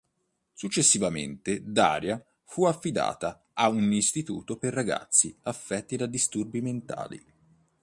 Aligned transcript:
Successivamente 0.53 1.61
Daria 1.63 2.19
fu 2.45 2.65
affidata 2.65 3.39
a 3.53 3.69
un 3.69 3.93
istituto 3.93 4.57
per 4.57 4.73
ragazzi 4.73 5.37
affetti 5.43 5.95
da 5.95 6.07
disturbi 6.07 6.59
mentali. 6.59 7.23